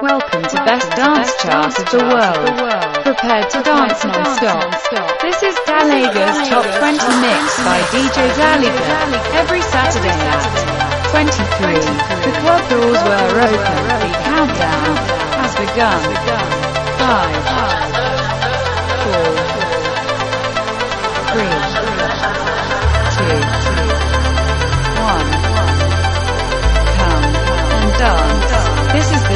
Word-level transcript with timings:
Welcome 0.00 0.44
to 0.44 0.56
Best 0.64 0.90
Dance 0.96 1.36
Chart 1.42 1.78
of 1.78 1.90
the 1.90 1.98
World. 1.98 3.04
Prepared 3.04 3.50
to 3.50 3.62
dance 3.62 4.02
non-stop. 4.02 5.20
This 5.20 5.42
is 5.42 5.54
Dalega's 5.66 6.48
Top 6.48 6.64
20 6.64 6.96
mix 7.20 7.60
by 7.60 7.82
DJ 7.92 8.34
Gallagher. 8.34 9.36
Every 9.36 9.60
Saturday 9.60 10.08
at 10.08 11.10
23. 11.10 11.74
The 12.24 12.38
club 12.40 12.70
doors 12.70 13.02
were 13.04 13.44
open. 13.44 13.76
The 14.00 14.12
countdown 14.24 14.96
has 15.36 15.54
begun. 15.56 16.00
5, 16.96 17.89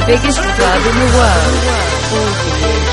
biggest 0.06 0.38
club 0.38 0.86
in 0.86 0.94
the 1.00 1.10
world. 1.16 2.83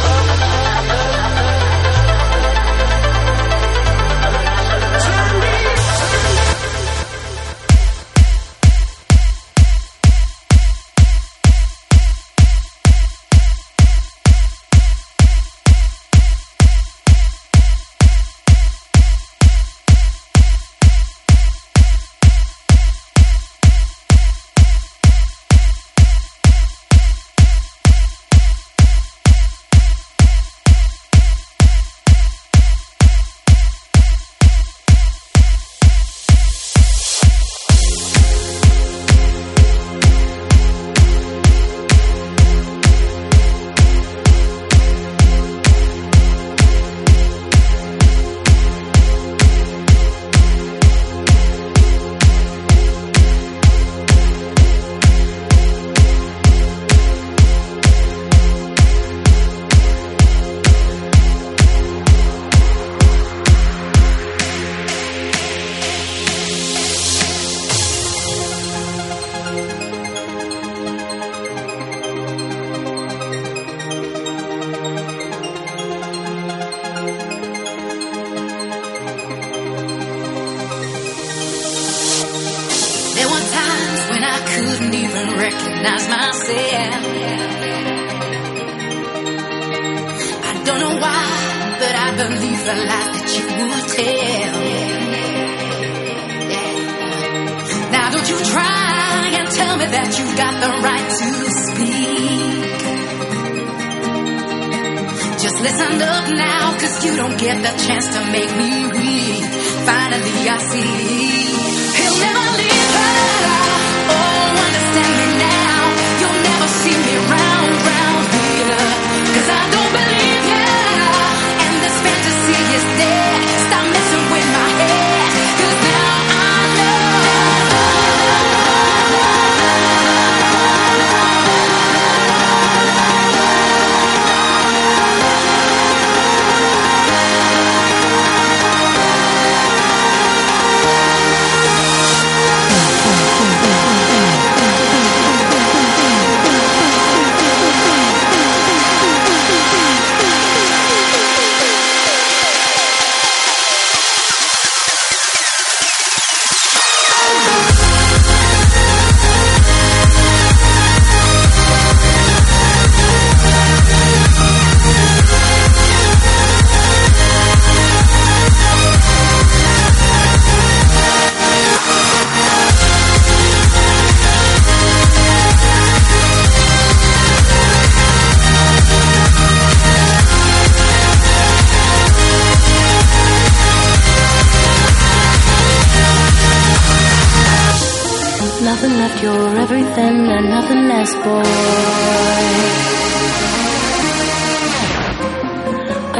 nothing 188.71 188.97
left, 189.01 189.21
you're 189.21 189.57
everything 189.65 190.17
and 190.35 190.45
nothing 190.55 190.83
less, 190.91 191.11
boy. 191.25 191.49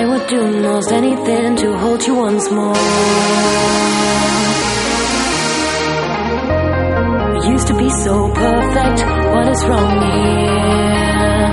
I 0.02 0.04
would 0.10 0.26
do 0.28 0.42
most 0.70 0.92
anything 0.92 1.56
to 1.62 1.68
hold 1.78 2.02
you 2.06 2.16
once 2.28 2.46
more. 2.52 2.76
You 7.44 7.52
used 7.56 7.68
to 7.72 7.76
be 7.84 7.90
so 8.06 8.16
perfect, 8.44 9.00
what 9.34 9.48
is 9.54 9.62
wrong 9.70 9.94
here? 10.12 11.52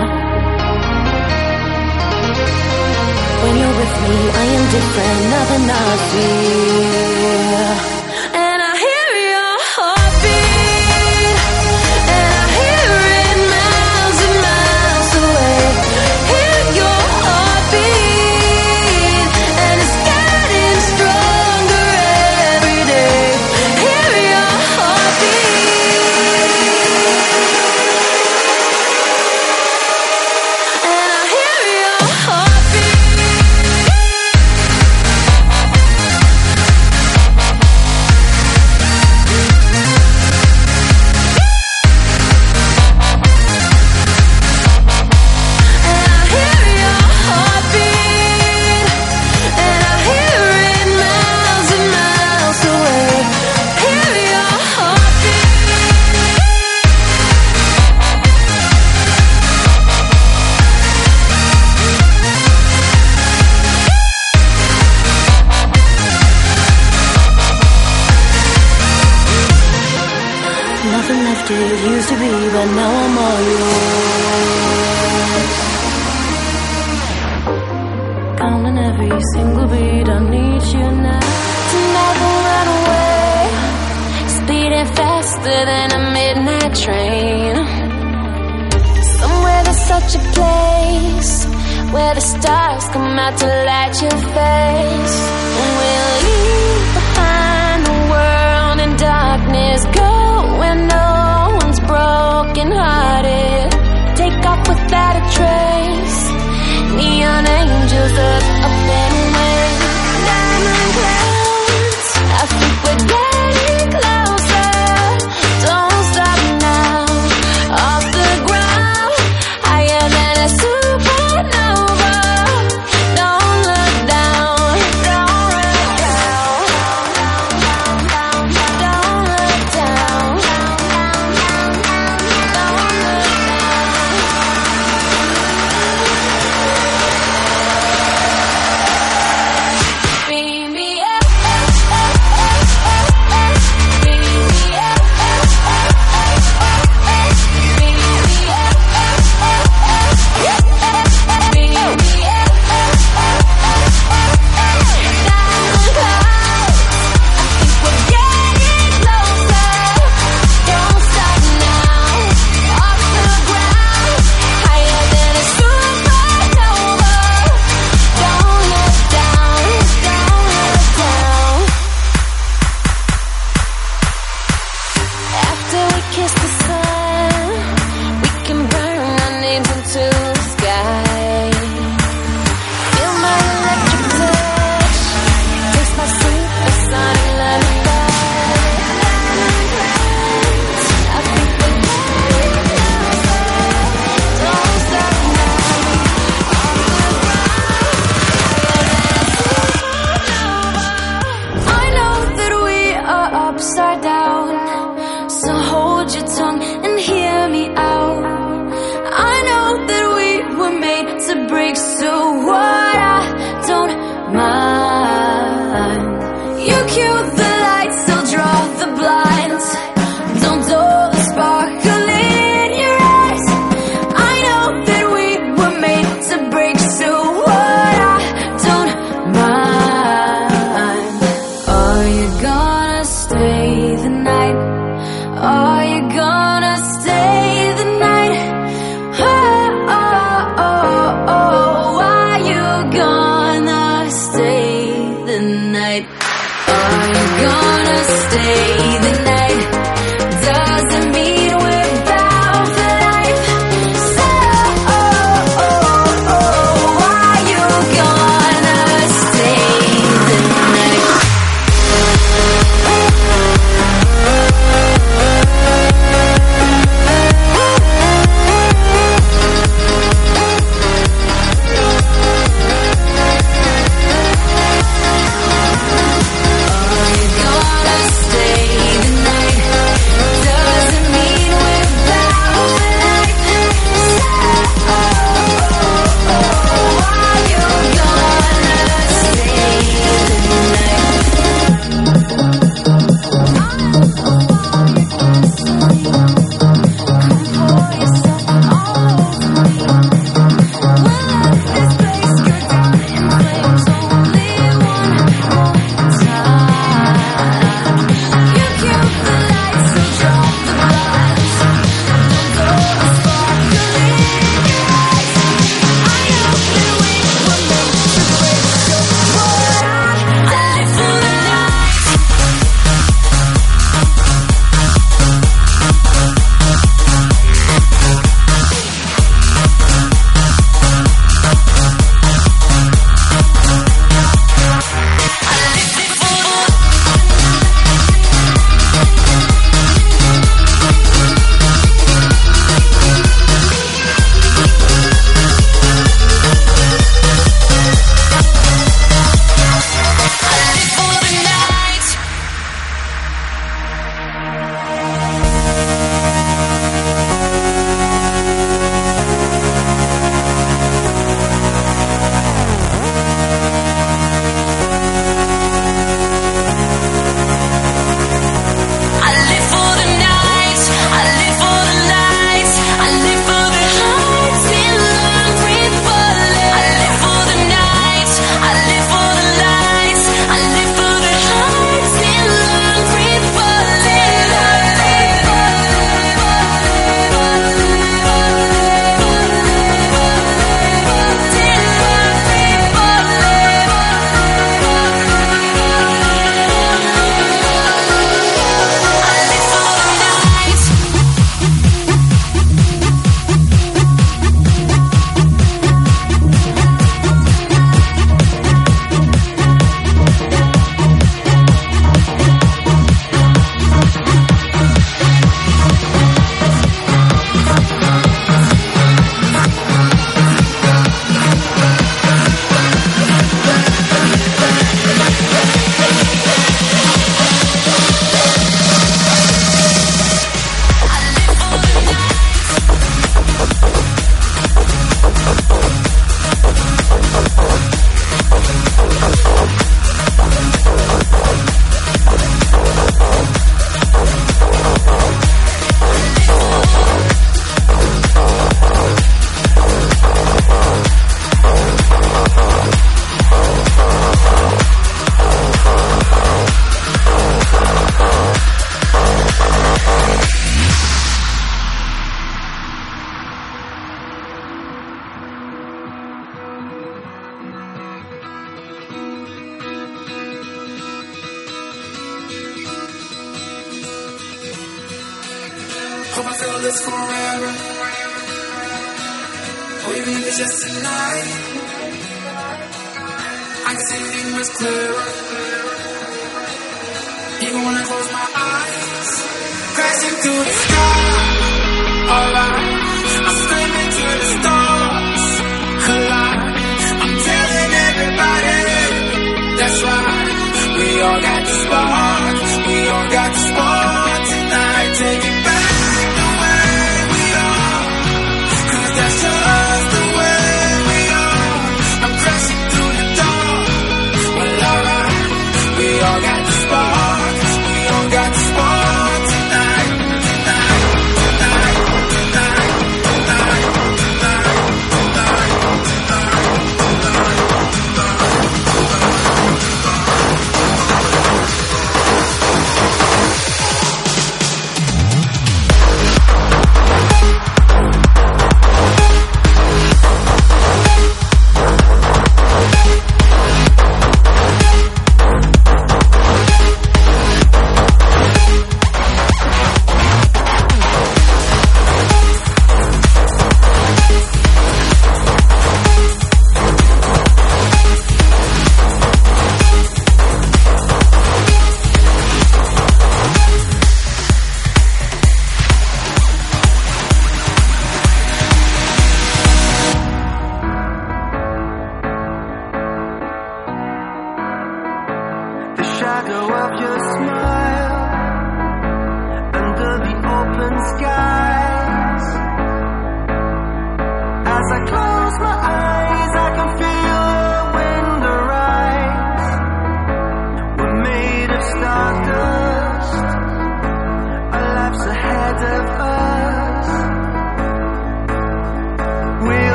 When 3.42 3.54
you're 3.60 3.76
with 3.82 3.94
me, 4.04 4.16
I 4.42 4.46
am 4.56 4.64
different, 4.76 5.20
nothing 5.36 5.64
I 5.70 5.88
fear. 6.10 7.97
To 93.36 93.46
let 93.46 94.00
you 94.00 94.10
face, 94.10 94.47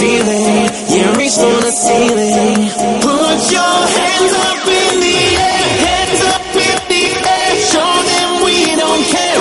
ceiling. 0.00 0.64
Yeah, 0.94 1.16
reach 1.20 1.36
for 1.36 1.56
the 1.66 1.72
ceiling. 1.84 2.58
Put 3.04 3.40
your 3.56 3.76
hands 4.00 4.32
up 4.48 4.64
in 4.80 4.92
the 5.04 5.18
air. 5.48 5.64
Hands 5.86 6.20
up 6.34 6.46
in 6.68 6.78
the 6.92 7.04
air. 7.36 7.52
Show 7.72 7.92
them 8.10 8.30
we 8.46 8.56
don't 8.82 9.04
care. 9.14 9.40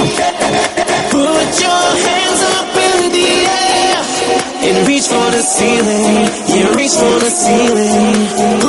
Put 1.15 1.49
your 1.65 1.85
hands 2.07 2.41
up 2.57 2.71
in 2.87 2.97
the 3.15 3.29
air. 3.63 3.97
And 4.67 4.77
reach 4.87 5.07
for 5.07 5.27
the 5.35 5.43
ceiling. 5.55 6.27
Yeah, 6.53 6.75
reach 6.79 6.95
for 7.01 7.15
the 7.23 7.31
ceiling. 7.43 8.68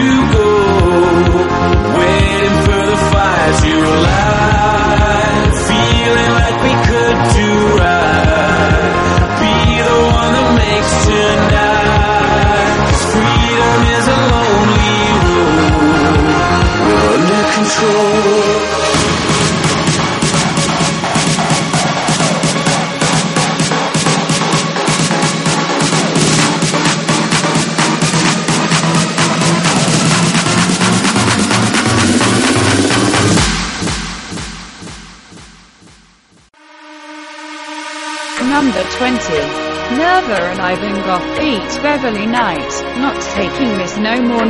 20. 39.11 39.99
Nervo 39.99 40.39
and 40.39 40.61
Ivan 40.61 40.95
Gough 41.03 41.25
beat 41.35 41.67
Beverly 41.83 42.25
Knight, 42.25 42.71
not 43.03 43.19
taking 43.35 43.75
this 43.75 43.97
no 43.97 44.15
more. 44.23 44.47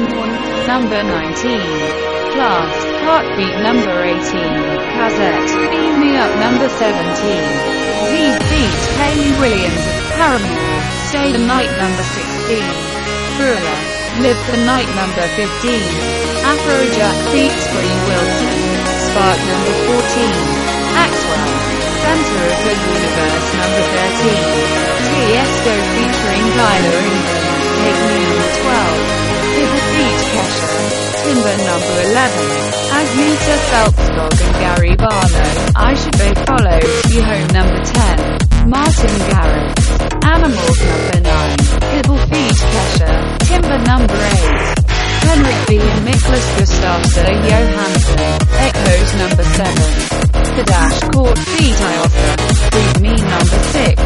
Number 0.70 1.02
19. 1.02 1.34
Klaas, 2.38 2.78
Heartbeat 3.02 3.58
number 3.66 3.90
18. 3.90 4.22
Cazzette, 4.22 5.50
Beam 5.74 5.98
Me 5.98 6.14
Up 6.14 6.30
number 6.38 6.70
17. 6.70 6.94
Z's 8.06 8.38
beat 8.54 8.82
Hayley 9.02 9.34
Williams 9.42 9.82
of 9.82 10.06
Paramore, 10.14 10.82
Stay 11.10 11.32
the 11.34 11.42
Night 11.42 11.74
number 11.82 12.06
16. 12.06 12.62
Krewella, 13.42 13.76
Live 14.22 14.38
the 14.46 14.62
Night 14.62 14.90
number 14.94 15.26
15. 15.42 15.74
Afrojack 16.46 17.18
beats 17.34 17.66
Bree 17.74 17.98
Wilson, 18.06 18.62
Spark 19.10 19.40
number 19.42 19.74
14. 19.90 20.62
Axwell, 21.02 21.61
Center 22.12 22.44
of 22.44 22.60
the 22.68 22.76
Universe 22.76 23.48
number 23.56 23.84
13. 23.88 24.36
Tiesto 25.08 25.74
featuring 25.96 26.46
Kyler 26.60 27.00
England, 27.88 28.24
number 28.28 28.52
12. 28.52 29.22
Hibble 29.56 29.86
Beat 29.96 30.20
Kesha, 30.32 30.72
Timber 31.24 31.56
number 31.72 31.96
11. 32.12 32.52
Agnetha 33.00 33.56
Fältskog 33.72 34.36
and 34.44 34.56
Gary 34.60 34.96
Barlow, 35.00 35.52
I 35.74 35.96
Should 35.96 36.18
Be 36.20 36.30
Followed, 36.44 36.84
Home 37.32 37.48
number 37.56 37.80
10. 37.80 38.68
Martin 38.68 39.16
Garrix, 39.32 39.80
Animals 40.36 40.80
number 40.92 41.20
9. 41.32 41.58
Pitbull 41.96 42.24
Beat 42.28 42.60
Kesha, 42.74 43.12
Timber 43.48 43.80
number 43.88 44.20
8. 44.20 44.82
Henrik 45.32 45.60
B. 45.68 45.80
and 45.80 46.02
Miklas 46.06 46.48
Gustafsson 46.60 47.40
Johansson, 47.48 48.20
Echoes 48.68 49.12
number 49.16 49.44
7. 49.44 50.31
Cadash 50.56 51.00
Cort 51.14 51.38
Feet 51.38 51.78
I 51.82 51.98
offer, 52.04 52.30
Breathe 52.72 53.02
Me 53.02 53.14
number 53.32 53.60
6. 53.72 54.02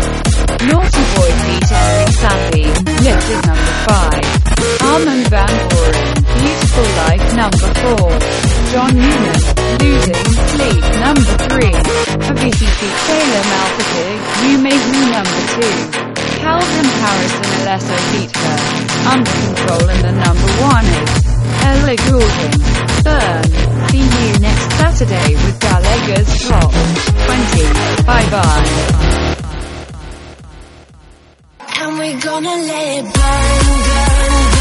Naughty 0.70 1.04
Boy 1.16 1.32
Feet 1.46 1.70
Emeli 1.80 2.14
Sandé, 2.22 2.64
Lifted 3.06 3.42
number 3.46 3.76
5. 3.88 4.46
Armin 4.92 5.24
Van 5.32 5.54
Buuren, 5.70 6.14
Beautiful 6.40 6.88
Life 7.02 7.28
number 7.36 7.70
4. 7.84 8.20
John 8.72 8.94
Newman, 8.96 9.40
Losing 9.80 10.26
Sleep 10.52 10.84
number 11.04 11.36
3. 11.50 11.72
Avicii 12.30 12.72
Feet 12.78 12.96
Salem 13.06 13.48
Al 13.60 13.70
Fakir, 13.76 14.14
You 14.44 14.58
Made 14.60 14.86
Me 14.92 15.02
number 15.12 15.42
2. 16.02 16.05
Calvin 16.46 16.86
Harris 17.02 17.36
and 17.90 18.06
beat 18.14 18.30
her. 18.38 18.58
Under 19.10 19.32
control 19.32 19.90
and 19.90 20.02
the 20.06 20.12
number 20.12 20.52
one 20.62 20.86
is 21.02 21.12
Ellie 21.66 21.98
Goulding. 22.06 22.56
Burn. 23.02 23.44
See 23.90 24.06
you 24.06 24.40
next 24.40 24.66
Saturday 24.78 25.34
with 25.34 25.60
Dalega's 25.60 26.48
Top 26.48 26.70
20. 26.70 28.06
Bye 28.06 28.30
bye. 28.30 28.66
And 31.82 31.98
we're 31.98 32.22
gonna 32.22 32.56
let 32.70 32.88
it 32.94 33.06
burn, 33.06 33.66
burn, 33.66 34.46
burn, 34.46 34.55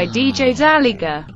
by 0.00 0.06
DJ 0.06 0.54
Dalega. 0.56 1.26